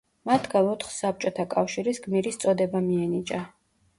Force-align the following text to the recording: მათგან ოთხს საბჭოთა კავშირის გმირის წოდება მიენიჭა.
მათგან 0.27 0.67
ოთხს 0.69 0.95
საბჭოთა 1.01 1.43
კავშირის 1.51 2.01
გმირის 2.05 2.41
წოდება 2.45 2.81
მიენიჭა. 2.89 3.45